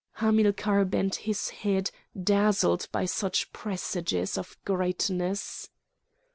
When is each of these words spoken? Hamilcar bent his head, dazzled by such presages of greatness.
Hamilcar 0.13 0.83
bent 0.85 1.15
his 1.29 1.49
head, 1.49 1.91
dazzled 2.19 2.87
by 2.91 3.05
such 3.05 3.53
presages 3.53 4.35
of 4.35 4.57
greatness. 4.65 5.69